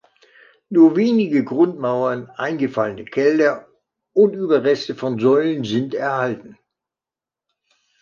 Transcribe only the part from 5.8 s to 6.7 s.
erhalten.